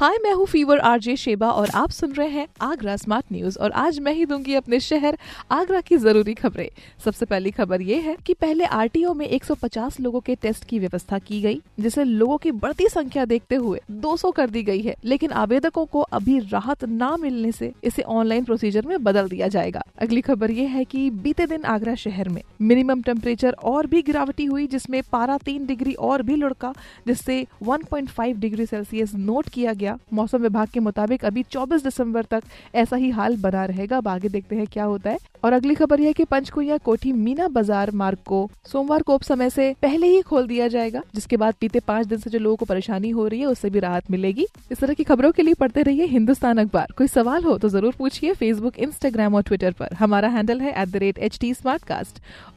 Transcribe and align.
हाय, 0.00 0.16
मैं 0.22 0.32
हूँ 0.32 0.44
fever, 0.46 0.78
RJ, 0.78 1.14
Sheba 1.16 1.50
और 1.50 1.70
आप 1.74 1.90
सुन 1.90 2.12
रहे 2.12 2.28
हैं 2.28 2.46
आगरा 2.60 2.94
स्मार्ट 2.96 3.24
न्यूज़ 3.32 3.58
और 3.58 3.70
आज 3.70 3.98
मैं 4.00 4.12
ही 4.12 4.24
दूँगी 4.26 4.54
अपने 4.54 4.78
शहर 4.80 5.16
आगरा 5.50 5.80
की 5.80 5.96
ज़रूरी 5.96 6.34
खबरें। 6.34 6.68
सबसे 7.04 7.26
पहली 7.26 7.50
खबर 7.50 7.82
ये 7.82 7.96
है 7.96 8.16
कि 8.26 8.34
पहले 8.34 8.64
आरटीओ 8.64 9.12
में 9.14 9.26
150 9.28 9.98
लोगों 10.00 10.20
के 10.20 10.34
टेस्ट 10.34 10.64
की 10.64 10.78
व्यवस्था 10.78 11.18
की 11.18 11.40
गई 11.42 11.60
जिसे 11.80 12.04
लोगों 12.04 12.36
की 12.36 12.50
बढ़ती 12.52 12.88
संख्या 12.88 13.24
देखते 13.24 13.54
हुए 13.54 13.80
200 13.90 14.30
कर 14.30 14.50
दी 14.50 14.62
गई 14.62 14.80
है, 14.80 14.94
लेकिन 15.04 15.30
आवेदकों 15.32 15.84
को 15.86 16.00
अभी 16.00 16.38
राहत 16.38 16.84
न 16.84 17.16
मिलने 17.20 17.52
से 17.52 17.72
इसे 17.84 18.02
ऑनलाइन 18.02 18.44
प्रोसीजर 18.44 18.86
में 18.86 19.02
बदल 19.04 19.28
दिया 19.28 19.48
जाएगा। 19.48 19.82
अगली 19.98 20.20
खबर 20.20 20.50
ये 20.50 20.66
है 20.66 20.84
की 20.84 21.08
बीते 21.10 21.46
दिन 21.46 21.64
आगरा 21.66 21.94
शहर 21.96 22.28
में 22.28 22.42
मिनिमम 22.62 23.02
टेम्परेचर 23.02 23.56
और 23.64 23.86
भी 23.86 24.02
गिरावटी 24.02 24.44
हुई, 24.44 24.66
जिसमें 24.66 25.02
पारा 25.12 25.38
तीन 25.38 25.66
डिग्री 25.66 25.92
और 25.92 26.22
भी 26.22 26.36
लुढ़का, 26.36 26.74
जिससे 27.06 27.46
1.5 27.64 28.36
डिग्री 28.36 28.66
सेल्सियस 28.66 29.14
नोट 29.14 29.48
किया 29.48 29.72
गया 29.72 29.88
मौसम 30.12 30.38
विभाग 30.38 30.68
के 30.68 30.80
मुताबिक 30.80 31.24
अभी 31.24 31.42
24 31.42 31.84
दिसंबर 31.84 32.24
तक 32.24 32.42
ऐसा 32.74 32.96
ही 32.96 33.10
हाल 33.10 33.36
बना 33.36 33.64
रहेगा। 33.64 33.96
अब 33.96 34.08
आगे 34.08 34.28
देखते 34.28 34.56
हैं 34.56 34.66
क्या 34.66 34.84
होता 34.84 35.10
है। 35.10 35.18
और 35.44 35.52
अगली 35.52 35.74
खबर 35.74 36.00
यह 36.00 36.12
कि 36.12 36.24
पंचकुया 36.24 36.76
कोठी 36.78 37.12
मीना 37.12 37.48
बाज़ार 37.48 37.90
मार्ग 37.90 38.18
को 38.26 38.50
सोमवार 38.66 39.02
को 39.02 39.18
समय 39.22 39.50
से 39.50 39.74
पहले 39.82 40.06
ही 40.06 40.20
खोल 40.22 40.46
दिया 40.46 40.68
जाएगा, 40.68 41.02
जिसके 41.14 41.36
बाद 41.36 41.54
बीते 41.60 41.80
पाँच 41.80 42.06
दिन 42.06 42.18
से 42.18 42.30
जो 42.30 42.38
लोगों 42.38 42.56
को 42.56 42.64
परेशानी 42.64 43.10
हो 43.10 43.26
रही 43.26 43.40
है, 43.40 43.46
उससे 43.46 43.70
भी 43.70 43.78
राहत 43.78 44.10
मिलेगी। 44.10 44.46
इस 44.72 44.80
तरह 44.80 44.94
की 44.94 45.04
खबरों 45.04 45.32
के 45.32 45.42
लिए 45.42 45.54
पढ़ते 45.54 45.82
रहिए 45.82 46.06
हिंदुस्तान 46.06 46.58
अखबार। 46.58 46.92
कोई 46.98 47.06
सवाल 47.06 47.44
हो 47.44 47.56
तो 47.58 47.68
ज़रूर 47.68 47.94
पूछिए 47.98 48.32
फेसबुक 48.34 48.78
इंस्टाग्राम 48.78 49.34
और 49.34 49.42
ट्विटर 49.42 49.72
पर। 49.72 49.94
हमारा 49.94 50.28
हैंडल 50.28 50.60
है 50.60 50.74
एट 50.82 51.38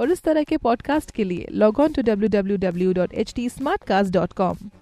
और 0.00 0.10
इस 0.10 0.22
तरह 0.22 0.42
के 0.42 0.56
पॉडकास्ट 0.56 1.10
के 1.10 1.24
लिए 1.24 1.46
log 1.52 1.80
on 1.80 1.92
to 1.92 2.02
W 2.02 2.28
W 2.28 2.56
W 2.58 2.92
dot 2.92 3.14
H 3.14 3.32
T 3.36 3.48
smart 3.48 3.84
cast 3.84 4.12
dot 4.12 4.32
com 4.32 4.81